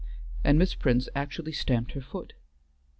[0.43, 2.33] and Miss Prince actually stamped her foot.